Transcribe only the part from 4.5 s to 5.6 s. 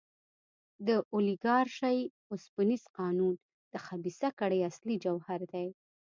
اصلي جوهر